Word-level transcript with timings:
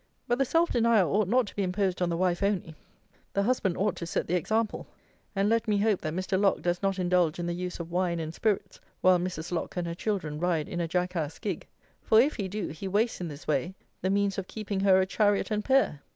But 0.27 0.39
the 0.39 0.45
self 0.45 0.71
denial 0.71 1.15
ought 1.15 1.27
not 1.27 1.45
to 1.45 1.55
be 1.55 1.61
imposed 1.61 2.01
on 2.01 2.09
the 2.09 2.17
wife 2.17 2.41
only: 2.41 2.73
the 3.33 3.43
husband 3.43 3.77
ought 3.77 3.95
to 3.97 4.07
set 4.07 4.25
the 4.25 4.33
example: 4.33 4.87
and 5.35 5.47
let 5.47 5.67
me 5.67 5.77
hope 5.77 6.01
that 6.01 6.15
Mr. 6.15 6.41
Lock 6.41 6.63
does 6.63 6.81
not 6.81 6.97
indulge 6.97 7.37
in 7.37 7.45
the 7.45 7.53
use 7.53 7.79
of 7.79 7.91
wine 7.91 8.19
and 8.19 8.33
spirits 8.33 8.79
while 9.01 9.19
Mrs. 9.19 9.51
Lock 9.51 9.77
and 9.77 9.85
her 9.85 9.93
children 9.93 10.39
ride 10.39 10.67
in 10.67 10.79
a 10.81 10.87
jackass 10.87 11.37
gig; 11.37 11.67
for 12.01 12.19
if 12.19 12.37
he 12.37 12.47
do, 12.47 12.69
he 12.69 12.87
wastes, 12.87 13.21
in 13.21 13.27
this 13.27 13.47
way, 13.47 13.75
the 14.01 14.09
means 14.09 14.39
of 14.39 14.47
keeping 14.47 14.79
her 14.79 14.99
a 15.01 15.05
chariot 15.05 15.51
and 15.51 15.63
pair. 15.63 16.01